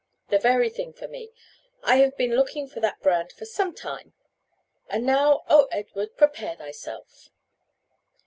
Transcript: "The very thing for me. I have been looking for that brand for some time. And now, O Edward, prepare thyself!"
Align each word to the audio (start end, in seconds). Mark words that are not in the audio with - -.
"The 0.29 0.39
very 0.39 0.71
thing 0.71 0.93
for 0.93 1.07
me. 1.07 1.31
I 1.83 1.97
have 1.97 2.17
been 2.17 2.31
looking 2.33 2.67
for 2.67 2.79
that 2.79 3.01
brand 3.03 3.31
for 3.31 3.45
some 3.45 3.71
time. 3.75 4.13
And 4.89 5.05
now, 5.05 5.43
O 5.47 5.65
Edward, 5.67 6.17
prepare 6.17 6.55
thyself!" 6.55 7.29